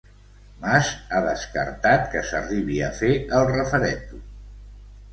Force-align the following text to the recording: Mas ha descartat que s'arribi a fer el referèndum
Mas 0.63 0.89
ha 1.17 1.21
descartat 1.25 2.09
que 2.15 2.25
s'arribi 2.33 2.83
a 2.91 2.91
fer 3.05 3.15
el 3.41 3.49
referèndum 3.55 4.29